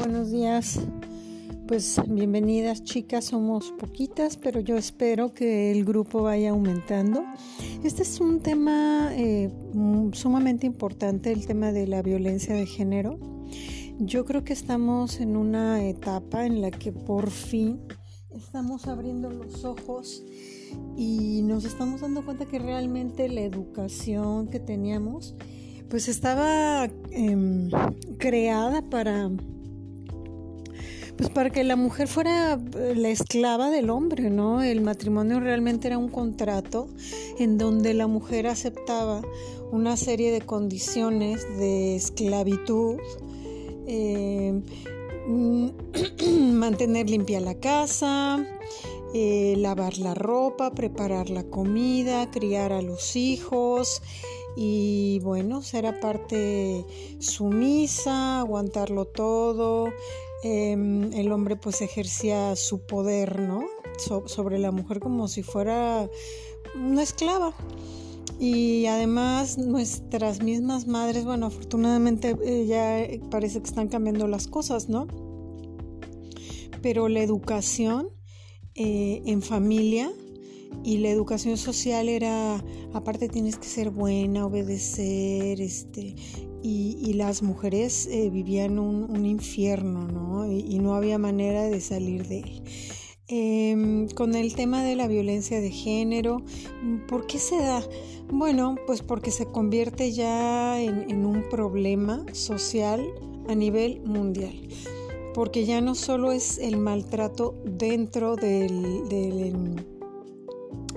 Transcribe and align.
buenos 0.00 0.30
días. 0.30 0.80
Pues 1.68 2.00
bienvenidas 2.08 2.82
chicas, 2.84 3.26
somos 3.26 3.70
poquitas, 3.78 4.38
pero 4.38 4.60
yo 4.60 4.78
espero 4.78 5.34
que 5.34 5.70
el 5.70 5.84
grupo 5.84 6.22
vaya 6.22 6.50
aumentando. 6.50 7.22
Este 7.84 8.02
es 8.02 8.18
un 8.18 8.40
tema 8.40 9.10
eh, 9.12 9.50
sumamente 10.12 10.66
importante, 10.66 11.30
el 11.30 11.46
tema 11.46 11.70
de 11.70 11.86
la 11.86 12.00
violencia 12.00 12.54
de 12.54 12.64
género. 12.64 13.18
Yo 13.98 14.24
creo 14.24 14.42
que 14.42 14.54
estamos 14.54 15.20
en 15.20 15.36
una 15.36 15.84
etapa 15.84 16.46
en 16.46 16.62
la 16.62 16.70
que 16.70 16.92
por 16.92 17.28
fin 17.30 17.78
estamos 18.30 18.86
abriendo 18.86 19.28
los 19.28 19.66
ojos 19.66 20.24
y 20.96 21.42
nos 21.42 21.66
estamos 21.66 22.00
dando 22.00 22.24
cuenta 22.24 22.46
que 22.46 22.58
realmente 22.58 23.28
la 23.28 23.42
educación 23.42 24.48
que 24.48 24.60
teníamos 24.60 25.34
pues 25.90 26.08
estaba 26.08 26.88
em, 27.10 27.68
creada 28.18 28.80
para 28.88 29.28
pues 31.20 31.28
para 31.28 31.50
que 31.50 31.64
la 31.64 31.76
mujer 31.76 32.08
fuera 32.08 32.58
eh, 32.78 32.94
la 32.96 33.10
esclava 33.10 33.68
del 33.68 33.90
hombre, 33.90 34.30
¿no? 34.30 34.62
El 34.62 34.80
matrimonio 34.80 35.38
realmente 35.38 35.88
era 35.88 35.98
un 35.98 36.08
contrato 36.08 36.88
en 37.38 37.58
donde 37.58 37.92
la 37.92 38.06
mujer 38.06 38.46
aceptaba 38.46 39.20
una 39.70 39.98
serie 39.98 40.32
de 40.32 40.40
condiciones 40.40 41.46
de 41.58 41.94
esclavitud, 41.94 42.96
em, 43.86 44.62
mantener 46.54 47.10
limpia 47.10 47.38
la 47.40 47.54
casa, 47.54 48.42
eh, 49.12 49.56
lavar 49.58 49.98
la 49.98 50.14
ropa, 50.14 50.70
preparar 50.70 51.28
la 51.28 51.44
comida, 51.44 52.30
criar 52.30 52.72
a 52.72 52.80
los 52.80 53.14
hijos, 53.14 54.00
y 54.56 55.20
bueno, 55.20 55.60
ser 55.60 55.84
aparte 55.84 56.86
sumisa, 57.18 58.40
aguantarlo 58.40 59.04
todo. 59.04 59.92
Em, 60.42 61.12
el 61.12 61.30
hombre 61.32 61.56
pues 61.56 61.82
ejercía 61.82 62.56
su 62.56 62.86
poder, 62.86 63.40
¿no? 63.40 63.64
sobre 64.26 64.58
la 64.58 64.70
mujer 64.70 64.98
como 64.98 65.28
si 65.28 65.42
fuera 65.42 66.08
una 66.74 67.02
esclava. 67.02 67.54
Y 68.38 68.86
además 68.86 69.58
nuestras 69.58 70.42
mismas 70.42 70.86
madres, 70.86 71.26
bueno, 71.26 71.46
afortunadamente 71.46 72.36
eh, 72.42 72.64
ya 72.66 73.06
parece 73.28 73.60
que 73.60 73.68
están 73.68 73.88
cambiando 73.88 74.26
las 74.26 74.46
cosas, 74.46 74.88
¿no? 74.88 75.06
Pero 76.80 77.08
la 77.08 77.20
educación 77.20 78.08
eh, 78.74 79.20
en 79.26 79.42
familia 79.42 80.10
y 80.82 80.98
la 80.98 81.10
educación 81.10 81.58
social 81.58 82.08
era, 82.08 82.64
aparte 82.94 83.28
tienes 83.28 83.58
que 83.58 83.66
ser 83.66 83.90
buena, 83.90 84.46
obedecer, 84.46 85.60
este, 85.60 86.14
y, 86.62 87.12
las 87.14 87.42
mujeres 87.42 88.06
eh, 88.06 88.30
vivían 88.30 88.78
un, 88.78 89.26
infierno, 89.26 90.06
¿no? 90.06 90.50
Y, 90.50 90.78
no 90.78 90.94
había 90.94 91.18
manera 91.18 91.64
de 91.64 91.80
salir 91.80 92.26
de 92.26 92.40
él. 92.40 92.62
Em, 93.28 94.08
con 94.08 94.34
el 94.34 94.54
tema 94.54 94.82
de 94.82 94.96
la 94.96 95.06
violencia 95.06 95.60
de 95.60 95.70
género, 95.70 96.42
¿por 97.06 97.26
qué 97.26 97.38
se 97.38 97.58
da? 97.58 97.82
Bueno, 98.28 98.76
pues 98.86 99.02
porque 99.02 99.30
se 99.30 99.46
convierte 99.46 100.12
ya 100.12 100.80
en, 100.82 101.24
un 101.24 101.48
problema 101.48 102.24
social 102.32 103.06
a 103.48 103.54
nivel 103.54 104.00
mundial 104.02 104.68
porque 105.32 105.64
ya 105.64 105.80
no 105.80 105.94
solo 105.94 106.32
es 106.32 106.58
el 106.58 106.76
maltrato 106.76 107.54
dentro 107.64 108.34
del, 108.34 109.06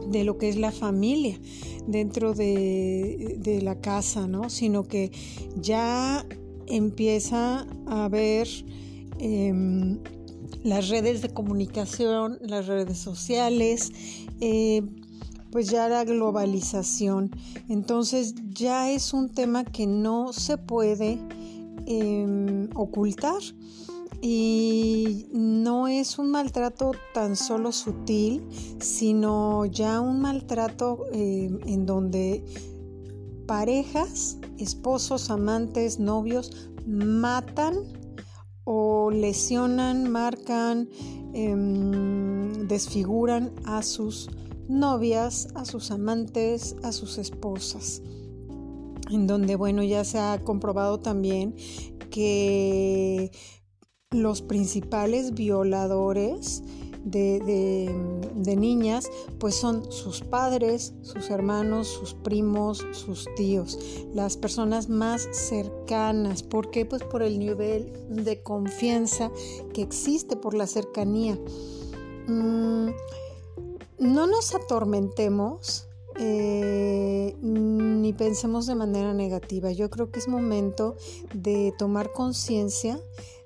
de 0.10 0.24
lo 0.24 0.38
que 0.38 0.50
es 0.50 0.58
la 0.58 0.72
familia 0.72 1.40
dentro 1.88 2.34
de, 2.34 3.60
la 3.62 3.80
casa, 3.80 4.28
¿no? 4.28 4.50
Sino 4.50 4.84
que 4.84 5.12
ya 5.56 6.26
empieza 6.68 7.68
a 7.86 8.06
haber 8.06 8.48
em, 9.20 10.00
las 10.64 10.90
redes 10.90 11.22
de 11.22 11.30
comunicación, 11.30 12.40
las 12.42 12.68
redes 12.68 12.98
sociales, 12.98 13.92
eh, 14.40 14.82
pues 15.52 15.70
ya 15.70 15.88
la 15.88 16.04
globalización. 16.04 17.32
Entonces 17.70 18.34
ya 18.50 18.90
es 18.92 19.14
un 19.14 19.30
tema 19.30 19.64
que 19.66 19.86
no 19.86 20.34
se 20.34 20.58
puede 20.58 21.20
em, 21.86 22.70
ocultar 22.76 23.42
y 24.26 25.28
no 25.34 25.90
es 25.90 26.18
un 26.18 26.32
maltrato 26.32 26.94
tan 27.14 27.36
solo 27.36 27.74
sutil, 27.74 28.48
sino 28.80 29.66
ya 29.66 30.00
un 30.00 30.22
maltrato 30.22 31.08
eh, 31.12 31.52
en 31.66 31.86
donde 31.86 32.46
parejas, 33.46 34.38
esposos, 34.58 35.30
amantes, 35.30 36.00
novios 36.00 36.70
matan 36.88 37.76
o 38.64 39.12
lesionan, 39.12 40.10
marcan, 40.10 40.88
em, 41.34 42.66
desfiguran 42.66 43.52
a 43.66 43.84
sus 43.84 44.30
novias, 44.70 45.50
a 45.54 45.66
sus 45.66 45.92
amantes, 45.92 46.78
a 46.82 46.94
sus 46.94 47.18
esposas. 47.18 48.02
En 49.12 49.28
donde, 49.28 49.58
bueno, 49.58 49.84
ya 49.84 50.06
se 50.06 50.18
ha 50.18 50.42
comprobado 50.46 51.02
también 51.02 51.56
que 52.10 53.32
los 54.14 54.42
principales 54.42 55.34
violadores 55.34 56.64
de, 57.04 58.56
niñas 58.58 59.10
pues 59.40 59.56
son 59.56 59.92
sus 59.92 60.22
padres, 60.22 60.94
sus 61.02 61.30
hermanos, 61.30 61.88
sus 61.88 62.14
primos, 62.14 62.86
sus 62.92 63.28
tíos, 63.36 63.78
las 64.14 64.38
personas 64.38 64.90
más 64.90 65.28
cercanas. 65.32 66.44
¿Por 66.44 66.72
qué? 66.72 66.86
Pues 66.86 67.04
por 67.04 67.24
el 67.24 67.40
nivel 67.40 67.92
de 68.10 68.42
confianza 68.42 69.32
que 69.74 69.82
existe 69.82 70.36
por 70.36 70.54
la 70.54 70.68
cercanía. 70.68 71.38
Mm, 72.28 72.90
no 74.00 74.28
nos 74.28 74.56
atormentemos 74.56 75.88
eh, 76.20 77.36
ni 77.42 78.14
pensemos 78.14 78.68
de 78.68 78.76
manera 78.76 79.14
negativa. 79.14 79.72
Yo 79.72 79.90
creo 79.90 80.12
que 80.12 80.20
es 80.20 80.28
momento 80.28 80.96
de 81.34 81.74
tomar 81.78 82.12
conciencia 82.12 83.00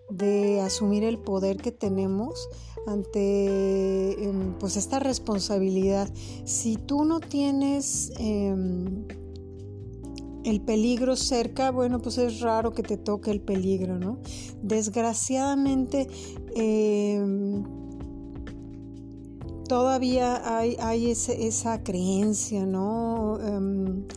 de 0.09 0.61
asumir 0.61 1.03
el 1.03 1.17
poder 1.17 1.57
que 1.57 1.71
tenemos 1.71 2.49
ante 2.87 4.23
em, 4.23 4.53
pues 4.59 4.77
esta 4.77 4.99
responsabilidad. 4.99 6.09
Si 6.45 6.77
tú 6.77 7.03
no 7.03 7.19
tienes 7.19 8.11
em, 8.17 9.05
el 10.45 10.61
peligro 10.61 11.15
cerca, 11.17 11.71
bueno, 11.71 11.99
pues 11.99 12.17
es 12.17 12.39
raro 12.39 12.71
que 12.71 12.83
te 12.83 12.97
toque 12.97 13.31
el 13.31 13.41
peligro, 13.41 13.99
¿no? 13.99 14.19
Desgraciadamente, 14.61 16.07
em, 16.55 17.63
todavía 19.67 20.57
hay, 20.57 20.77
hay 20.79 21.11
esa 21.11 21.83
creencia, 21.83 22.65
¿no? 22.65 23.37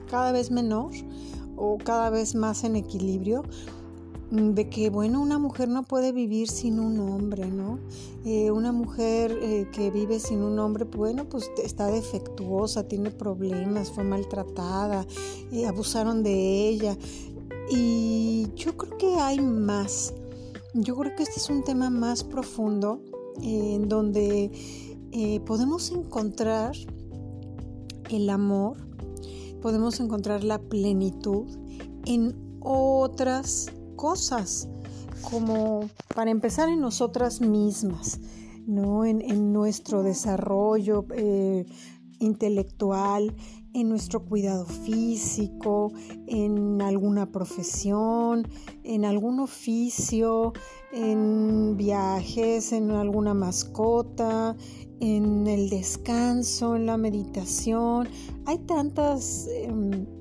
cada 0.08 0.30
vez 0.32 0.50
menor 0.50 0.92
o 1.56 1.76
cada 1.78 2.10
vez 2.10 2.34
más 2.34 2.62
en 2.62 2.76
equilibrio 2.76 3.42
de 4.30 4.68
que, 4.68 4.90
bueno, 4.90 5.20
una 5.20 5.38
mujer 5.38 5.68
no 5.68 5.82
puede 5.82 6.12
vivir 6.12 6.48
sin 6.48 6.78
un 6.78 7.00
hombre, 7.00 7.50
¿no? 7.50 7.80
Eh, 8.24 8.52
una 8.52 8.70
mujer 8.70 9.36
eh, 9.42 9.66
que 9.72 9.90
vive 9.90 10.20
sin 10.20 10.42
un 10.42 10.58
hombre, 10.60 10.84
bueno, 10.84 11.28
pues 11.28 11.50
está 11.62 11.88
defectuosa, 11.88 12.86
tiene 12.86 13.10
problemas, 13.10 13.90
fue 13.90 14.04
maltratada, 14.04 15.04
eh, 15.50 15.66
abusaron 15.66 16.22
de 16.22 16.68
ella. 16.68 16.96
Y 17.70 18.46
yo 18.54 18.76
creo 18.76 18.96
que 18.98 19.16
hay 19.16 19.40
más. 19.40 20.14
Yo 20.74 20.96
creo 20.96 21.16
que 21.16 21.24
este 21.24 21.40
es 21.40 21.50
un 21.50 21.64
tema 21.64 21.90
más 21.90 22.22
profundo 22.22 23.02
en 23.42 23.88
donde 23.88 24.50
podemos 25.44 25.90
encontrar 25.90 26.76
el 28.10 28.30
amor, 28.30 28.76
podemos 29.60 29.98
encontrar 29.98 30.44
la 30.44 30.60
plenitud 30.60 31.46
en 32.06 32.36
otras 32.60 33.72
cosas, 34.00 34.66
como 35.30 35.90
para 36.14 36.30
empezar 36.30 36.70
en 36.70 36.80
nosotras 36.80 37.42
mismas, 37.42 38.18
¿no? 38.66 39.04
en, 39.04 39.52
nuestro 39.52 40.02
desarrollo 40.02 41.04
eh, 41.14 41.66
intelectual, 42.18 43.34
en 43.74 43.90
nuestro 43.90 44.24
cuidado 44.24 44.64
físico, 44.64 45.92
en 46.26 46.80
alguna 46.80 47.30
profesión, 47.30 48.48
en 48.84 49.04
algún 49.04 49.38
oficio, 49.38 50.54
en 50.92 51.76
viajes, 51.76 52.72
en 52.72 52.90
alguna 52.92 53.34
mascota, 53.34 54.56
en 55.00 55.46
el 55.46 55.68
descanso, 55.68 56.74
en 56.74 56.86
la 56.86 56.96
meditación. 56.96 58.08
Hay 58.46 58.60
tantas... 58.60 59.46
Em, 59.52 60.19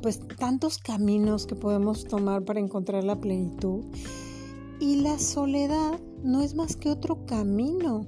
pues 0.00 0.20
tantos 0.38 0.78
caminos 0.78 1.46
que 1.46 1.54
podemos 1.54 2.04
tomar 2.04 2.44
para 2.44 2.60
encontrar 2.60 3.04
la 3.04 3.20
plenitud. 3.20 3.84
Y 4.80 4.96
la 4.96 5.18
soledad 5.18 6.00
no 6.22 6.40
es 6.40 6.54
más 6.54 6.76
que 6.76 6.90
otro 6.90 7.26
camino. 7.26 8.06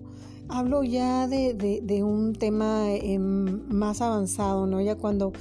Hablo 0.48 0.82
ya 0.82 1.28
de, 1.28 2.02
un 2.02 2.34
tema 2.34 2.90
em, 2.90 3.66
más 3.68 4.00
avanzado, 4.00 4.66
¿no? 4.66 4.80
Ya 4.80 4.96
cuando, 4.96 5.32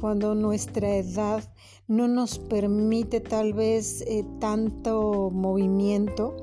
cuando 0.00 0.34
nuestra 0.34 0.96
edad 0.96 1.42
no 1.86 2.06
nos 2.06 2.38
permite 2.38 3.20
tal 3.20 3.54
vez 3.54 4.02
eh, 4.02 4.24
tanto 4.40 5.30
movimiento, 5.32 6.36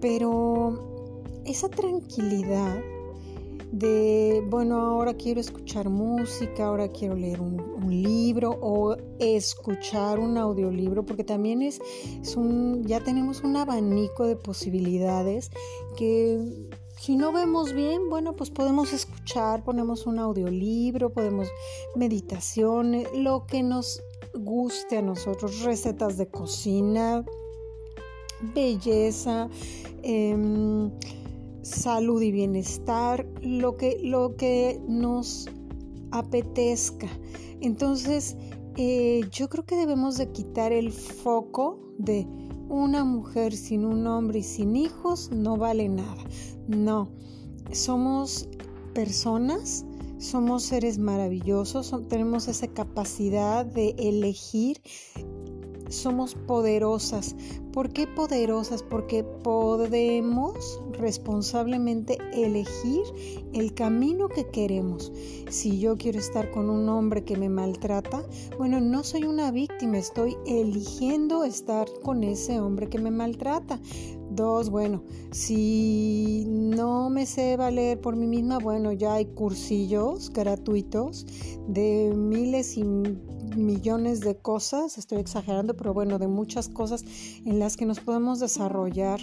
pero 0.00 1.40
esa 1.44 1.68
tranquilidad 1.68 2.80
de, 3.72 4.44
bueno, 4.48 4.76
ahora 4.76 5.14
quiero 5.14 5.40
escuchar 5.40 5.88
música, 5.88 6.66
ahora 6.66 6.88
quiero 6.88 7.16
leer 7.16 7.40
un, 7.40 7.72
libro 7.82 8.58
o 8.62 8.96
escuchar 9.18 10.18
un 10.18 10.38
audiolibro, 10.38 11.04
porque 11.04 11.24
también 11.24 11.60
es, 11.62 11.80
un, 12.36 12.84
ya 12.86 13.00
tenemos 13.00 13.42
un 13.42 13.56
abanico 13.56 14.26
de 14.26 14.36
posibilidades 14.36 15.50
que 15.96 16.40
si 16.98 17.16
no 17.16 17.32
vemos 17.32 17.72
bien, 17.72 18.08
bueno, 18.08 18.34
pues 18.34 18.50
podemos 18.50 18.92
escuchar, 18.92 19.62
ponemos 19.62 20.06
un 20.06 20.18
audiolibro, 20.18 21.10
podemos 21.10 21.48
meditaciones, 21.96 23.08
lo 23.14 23.44
que 23.46 23.62
nos 23.62 24.02
guste 24.34 24.98
a 24.98 25.02
nosotros, 25.02 25.62
recetas 25.62 26.16
de 26.16 26.28
cocina, 26.28 27.24
belleza, 28.54 29.48
em, 30.02 30.90
salud 31.62 32.20
y 32.20 32.32
bienestar, 32.32 33.26
lo 33.40 33.76
que, 33.76 34.00
lo 34.02 34.36
que 34.36 34.80
nos 34.86 35.48
apetezca. 36.10 37.08
Entonces, 37.60 38.36
eh, 38.76 39.22
yo 39.30 39.48
creo 39.48 39.64
que 39.64 39.76
debemos 39.76 40.18
de 40.18 40.30
quitar 40.32 40.72
el 40.72 40.92
foco 40.92 41.78
de 41.98 42.26
una 42.68 43.04
mujer 43.04 43.54
sin 43.54 43.84
un 43.84 44.06
hombre 44.06 44.40
y 44.40 44.42
sin 44.42 44.76
hijos 44.76 45.30
no 45.30 45.56
vale 45.56 45.88
nada. 45.88 46.24
No, 46.68 47.10
somos 47.70 48.48
personas, 48.94 49.84
somos 50.18 50.62
seres 50.62 50.98
maravillosos, 50.98 51.94
tenemos 52.08 52.48
esa 52.48 52.68
capacidad 52.68 53.66
de 53.66 53.94
elegir 53.98 54.80
somos 55.92 56.34
poderosas. 56.34 57.36
¿Por 57.72 57.90
qué 57.90 58.06
poderosas? 58.06 58.82
Porque 58.82 59.24
podemos 59.24 60.80
responsablemente 60.92 62.18
elegir 62.32 63.02
el 63.52 63.72
camino 63.74 64.28
que 64.28 64.48
queremos. 64.48 65.12
Si 65.48 65.78
yo 65.78 65.96
quiero 65.96 66.18
estar 66.18 66.50
con 66.50 66.68
un 66.68 66.88
hombre 66.88 67.24
que 67.24 67.36
me 67.36 67.48
maltrata, 67.48 68.24
bueno, 68.58 68.80
no 68.80 69.04
soy 69.04 69.24
una 69.24 69.50
víctima, 69.50 69.98
estoy 69.98 70.36
eligiendo 70.46 71.44
estar 71.44 71.86
con 72.02 72.24
ese 72.24 72.60
hombre 72.60 72.88
que 72.88 72.98
me 72.98 73.10
maltrata. 73.10 73.80
Dos, 74.30 74.70
bueno, 74.70 75.02
si 75.30 76.44
no 76.48 77.10
me 77.10 77.26
sé 77.26 77.56
valer 77.58 78.00
por 78.00 78.16
mí 78.16 78.26
misma, 78.26 78.58
bueno, 78.58 78.92
ya 78.92 79.14
hay 79.14 79.26
cursillos 79.26 80.30
gratuitos 80.30 81.26
de 81.68 82.12
miles 82.16 82.78
y 82.78 82.84
millones 83.56 84.20
de 84.20 84.36
cosas, 84.36 84.98
estoy 84.98 85.18
exagerando, 85.18 85.76
pero 85.76 85.94
bueno, 85.94 86.18
de 86.18 86.28
muchas 86.28 86.68
cosas 86.68 87.04
en 87.44 87.58
las 87.58 87.76
que 87.76 87.86
nos 87.86 88.00
podemos 88.00 88.40
desarrollar. 88.40 89.20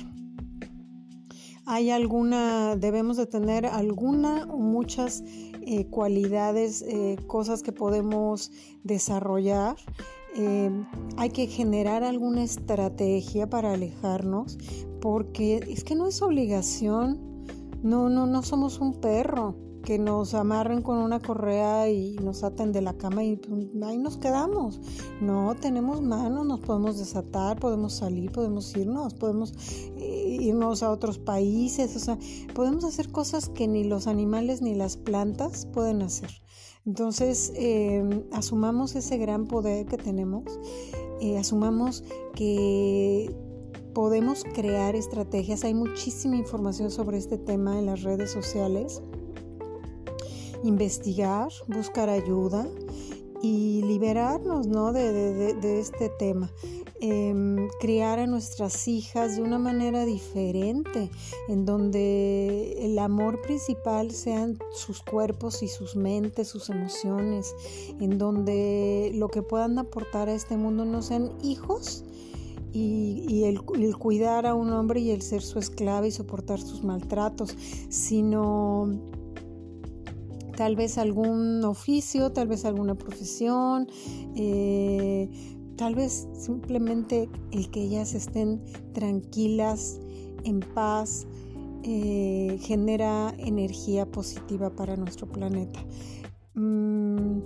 Hay 1.65 1.91
alguna, 1.91 2.75
debemos 2.75 3.17
de 3.17 3.27
tener 3.27 3.65
alguna 3.65 4.45
o 4.45 4.57
muchas 4.57 5.23
eh, 5.61 5.85
cualidades, 5.85 6.81
eh, 6.81 7.17
cosas 7.27 7.61
que 7.61 7.71
podemos 7.71 8.51
desarrollar. 8.83 9.75
Eh, 10.35 10.71
hay 11.17 11.29
que 11.29 11.47
generar 11.47 12.03
alguna 12.03 12.43
estrategia 12.43 13.49
para 13.49 13.73
alejarnos, 13.73 14.57
porque 14.99 15.57
es 15.67 15.83
que 15.83 15.95
no 15.95 16.07
es 16.07 16.21
obligación. 16.21 17.45
No, 17.83 18.09
no, 18.09 18.25
no 18.25 18.41
somos 18.41 18.79
un 18.79 18.99
perro 18.99 19.68
que 19.89 19.97
nos 19.97 20.35
amarren 20.35 20.83
con 20.83 20.99
una 20.99 21.19
correa 21.19 21.89
y 21.89 22.15
nos 22.17 22.43
aten 22.43 22.71
de 22.71 22.79
la 22.79 22.93
cama 22.93 23.23
y 23.23 23.37
pues, 23.37 23.65
ahí 23.83 23.97
nos 23.97 24.17
quedamos. 24.17 24.79
No, 25.19 25.55
tenemos 25.59 25.99
manos, 26.03 26.45
nos 26.45 26.59
podemos 26.59 26.99
desatar, 26.99 27.59
podemos 27.59 27.93
salir, 27.93 28.31
podemos 28.31 28.77
irnos, 28.77 29.15
podemos 29.15 29.51
eh, 29.97 30.37
irnos 30.41 30.83
a 30.83 30.91
otros 30.91 31.17
países, 31.17 31.95
o 31.95 31.99
sea, 31.99 32.19
podemos 32.53 32.83
hacer 32.83 33.11
cosas 33.11 33.49
que 33.49 33.67
ni 33.67 33.83
los 33.83 34.05
animales 34.05 34.61
ni 34.61 34.75
las 34.75 34.95
plantas 34.95 35.65
pueden 35.65 36.03
hacer. 36.03 36.29
Entonces, 36.85 37.51
em, 37.55 38.25
asumamos 38.31 38.95
ese 38.95 39.17
gran 39.17 39.47
poder 39.47 39.87
que 39.87 39.97
tenemos, 39.97 40.43
eh, 41.19 41.39
asumamos 41.39 42.03
que 42.35 43.35
podemos 43.95 44.43
crear 44.53 44.95
estrategias. 44.95 45.63
Hay 45.63 45.73
muchísima 45.73 46.35
información 46.35 46.91
sobre 46.91 47.17
este 47.17 47.39
tema 47.39 47.79
en 47.79 47.87
las 47.87 48.03
redes 48.03 48.29
sociales 48.29 49.01
investigar, 50.63 51.49
buscar 51.67 52.09
ayuda 52.09 52.67
y 53.41 53.81
liberarnos 53.83 54.67
¿no? 54.67 54.91
de, 54.91 55.79
este 55.79 56.09
tema. 56.19 56.51
Em, 57.01 57.69
criar 57.79 58.19
a 58.19 58.27
nuestras 58.27 58.89
hijas 58.89 59.37
de 59.37 59.41
una 59.41 59.57
manera 59.57 60.03
diferente, 60.03 61.09
en 61.47 61.65
donde 61.65 62.75
el 62.85 62.99
amor 62.99 63.41
principal 63.41 64.11
sean 64.11 64.59
sus 64.73 65.01
cuerpos 65.01 65.63
y 65.63 65.69
sus 65.69 65.95
mentes, 65.95 66.49
sus 66.49 66.69
emociones, 66.69 67.55
en 68.01 68.17
donde 68.17 69.11
lo 69.15 69.29
que 69.29 69.41
puedan 69.41 69.79
aportar 69.79 70.27
a 70.27 70.33
este 70.33 70.57
mundo 70.57 70.83
no 70.83 71.01
sean 71.01 71.31
hijos, 71.41 72.03
y, 72.71 73.43
el, 73.45 73.61
cuidar 73.97 74.45
a 74.45 74.53
un 74.53 74.71
hombre 74.71 74.99
y 74.99 75.11
el 75.11 75.21
ser 75.21 75.41
su 75.41 75.59
esclava 75.59 76.07
y 76.07 76.11
soportar 76.11 76.59
sus 76.59 76.83
maltratos, 76.83 77.55
sino 77.89 78.89
tal 80.59 80.75
vez 80.75 80.97
algún 80.97 81.63
oficio, 81.63 82.33
tal 82.33 82.49
vez 82.49 82.65
alguna 82.65 82.93
profesión, 82.93 83.87
eh, 84.35 85.29
tal 85.77 85.95
vez 85.95 86.27
simplemente 86.33 87.29
el 87.51 87.71
que 87.71 87.83
ellas 87.83 88.13
estén 88.13 88.61
tranquilas, 88.91 90.01
en 90.43 90.59
paz, 90.59 91.27
eh, 91.83 92.57
genera 92.59 93.33
energía 93.37 94.05
positiva 94.05 94.69
para 94.69 94.97
nuestro 94.97 95.27
planeta. 95.31 95.79
Mm, 96.55 97.39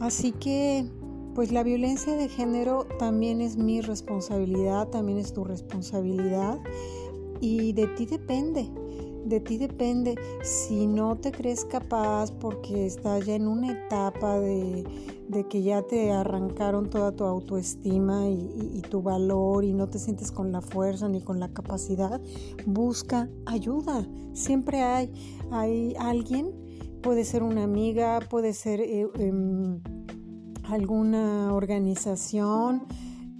así 0.00 0.32
que, 0.32 0.86
pues 1.34 1.52
la 1.52 1.62
violencia 1.62 2.16
de 2.16 2.30
género 2.30 2.86
también 2.98 3.42
es 3.42 3.58
mi 3.58 3.82
responsabilidad, 3.82 4.88
también 4.88 5.18
es 5.18 5.34
tu 5.34 5.44
responsabilidad 5.44 6.58
y 7.38 7.74
de 7.74 7.86
ti 7.88 8.06
depende 8.06 8.70
de 9.26 9.40
ti 9.40 9.58
depende. 9.58 10.14
Si 10.42 10.86
no 10.86 11.16
te 11.16 11.32
crees 11.32 11.64
capaz 11.64 12.30
porque 12.32 12.86
estás 12.86 13.26
ya 13.26 13.34
en 13.34 13.46
una 13.46 13.72
etapa 13.72 14.38
de, 14.38 14.84
que 15.50 15.62
ya 15.62 15.82
te 15.82 16.12
arrancaron 16.12 16.88
toda 16.88 17.12
tu 17.12 17.24
autoestima 17.24 18.28
y, 18.28 18.82
tu 18.90 19.02
valor 19.02 19.64
y 19.64 19.72
no 19.72 19.88
te 19.88 19.98
sientes 19.98 20.30
con 20.30 20.52
la 20.52 20.60
fuerza 20.60 21.08
ni 21.08 21.20
con 21.20 21.40
la 21.40 21.48
capacidad, 21.52 22.20
busca 22.64 23.28
ayuda. 23.46 24.06
Siempre 24.32 24.82
hay, 24.82 25.12
hay 25.50 25.94
alguien, 25.98 26.52
puede 27.02 27.24
ser 27.24 27.42
una 27.42 27.64
amiga, 27.64 28.20
puede 28.30 28.52
ser 28.52 28.80
eh, 28.80 29.08
em, 29.18 29.80
alguna 30.64 31.52
organización, 31.54 32.86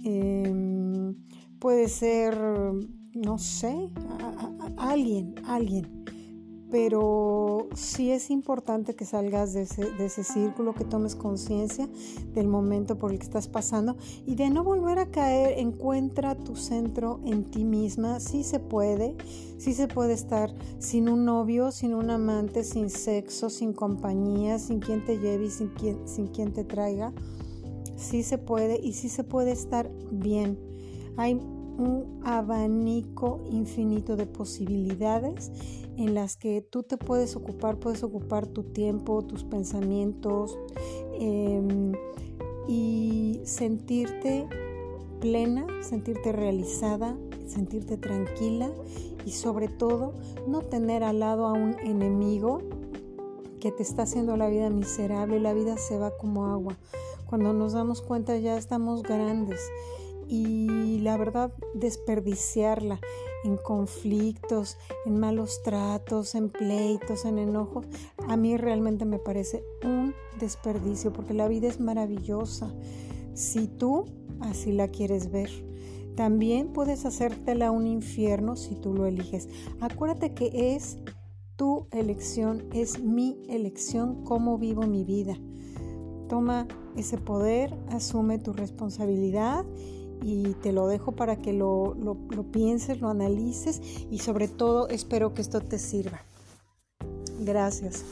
em, 0.03 1.15
puede 1.59 1.87
ser 1.87 2.37
no 3.17 3.37
sé, 3.37 3.89
alguien, 4.77 5.35
alguien. 5.45 6.05
Pero 6.69 7.69
sí 7.75 8.11
es 8.11 8.29
importante 8.29 8.93
que 8.93 9.05
salgas 9.05 9.53
de 9.53 9.61
ese, 9.61 9.89
de 9.91 10.05
ese 10.07 10.25
círculo, 10.25 10.73
que 10.73 10.83
tomes 10.83 11.15
conciencia 11.15 11.87
del 12.33 12.49
momento 12.49 12.99
por 12.99 13.13
el 13.13 13.19
que 13.19 13.23
estás 13.23 13.47
pasando 13.47 13.95
y 14.25 14.35
de 14.35 14.49
no 14.49 14.65
volver 14.65 14.99
a 14.99 15.05
caer. 15.05 15.59
Encuentra 15.59 16.35
tu 16.35 16.57
centro 16.57 17.21
en 17.23 17.45
ti 17.45 17.63
misma. 17.63 18.19
Sí 18.19 18.43
se 18.43 18.59
puede, 18.59 19.15
sí 19.57 19.73
se 19.73 19.87
puede 19.87 20.11
estar 20.11 20.53
sin 20.79 21.07
un 21.07 21.23
novio, 21.23 21.71
sin 21.71 21.93
un 21.93 22.09
amante, 22.09 22.65
sin 22.65 22.89
sexo, 22.89 23.49
sin 23.49 23.71
compañía, 23.71 24.59
sin 24.59 24.81
quien 24.81 25.05
te 25.05 25.19
lleve 25.19 25.45
y 25.45 25.51
sin 25.51 25.69
quien, 25.69 26.05
sin 26.05 26.27
quien 26.27 26.51
te 26.51 26.65
traiga. 26.65 27.13
Sí 27.95 28.23
se 28.23 28.37
puede 28.37 28.77
y 28.83 28.91
sí 28.91 29.07
se 29.07 29.23
puede 29.23 29.53
estar 29.53 29.89
bien. 30.11 30.59
Hay 31.15 31.39
un 31.77 32.19
abanico 32.23 33.41
infinito 33.49 34.15
de 34.15 34.25
posibilidades 34.25 35.51
en 35.97 36.13
las 36.13 36.35
que 36.35 36.61
tú 36.61 36.83
te 36.83 36.97
puedes 36.97 37.35
ocupar, 37.35 37.77
puedes 37.77 38.03
ocupar 38.03 38.47
tu 38.47 38.63
tiempo, 38.63 39.23
tus 39.23 39.43
pensamientos 39.43 40.57
em, 41.19 41.93
y 42.67 43.41
sentirte 43.43 44.47
plena, 45.19 45.65
sentirte 45.81 46.31
realizada, 46.31 47.17
sentirte 47.47 47.97
tranquila 47.97 48.69
y 49.25 49.31
sobre 49.31 49.67
todo 49.67 50.13
no 50.47 50.61
tener 50.61 51.03
al 51.03 51.19
lado 51.19 51.47
a 51.47 51.53
un 51.53 51.77
enemigo 51.79 52.61
que 53.59 53.71
te 53.71 53.81
está 53.81 54.03
haciendo 54.03 54.37
la 54.37 54.49
vida 54.49 54.69
miserable, 54.69 55.39
la 55.39 55.53
vida 55.53 55.77
se 55.77 55.97
va 55.97 56.11
como 56.11 56.45
agua. 56.45 56.77
Cuando 57.25 57.53
nos 57.53 57.73
damos 57.73 58.01
cuenta 58.01 58.37
ya 58.37 58.57
estamos 58.57 59.03
grandes 59.03 59.59
y 60.27 60.99
la 60.99 61.17
verdad 61.17 61.53
desperdiciarla 61.73 62.99
en 63.43 63.57
conflictos, 63.57 64.77
en 65.05 65.19
malos 65.19 65.61
tratos, 65.63 66.35
en 66.35 66.49
pleitos, 66.49 67.25
en 67.25 67.37
enojos, 67.37 67.85
a 68.27 68.35
mí 68.35 68.57
realmente 68.57 69.05
me 69.05 69.19
parece 69.19 69.63
un 69.83 70.13
desperdicio 70.39 71.13
porque 71.13 71.33
la 71.33 71.47
vida 71.47 71.67
es 71.67 71.79
maravillosa. 71.79 72.73
Si 73.33 73.67
tú 73.67 74.05
así 74.41 74.71
la 74.71 74.89
quieres 74.89 75.31
ver. 75.31 75.49
También 76.15 76.73
puedes 76.73 77.05
hacértela 77.05 77.71
un 77.71 77.85
infierno 77.85 78.55
si 78.55 78.75
tú 78.75 78.93
lo 78.93 79.05
eliges. 79.05 79.47
Acuérdate 79.79 80.33
que 80.33 80.75
es 80.75 80.97
tu 81.55 81.87
elección, 81.91 82.63
es 82.73 82.99
mi 82.99 83.37
elección, 83.47 84.23
cómo 84.23 84.57
vivo 84.57 84.83
mi 84.83 85.03
vida. 85.03 85.35
Toma 86.27 86.67
ese 86.95 87.17
poder, 87.17 87.73
asume 87.89 88.39
tu 88.39 88.53
responsabilidad 88.53 89.63
y 90.21 90.53
te 90.61 90.71
lo 90.71 90.87
dejo 90.87 91.13
para 91.13 91.37
que 91.37 91.53
lo, 91.53 91.95
lo, 91.95 92.43
pienses, 92.51 92.99
lo 93.01 93.09
analices 93.09 93.81
y 94.11 94.19
sobre 94.19 94.47
todo 94.47 94.87
espero 94.89 95.33
que 95.33 95.41
esto 95.41 95.61
te 95.61 95.79
sirva. 95.79 96.21
Gracias. 97.39 98.03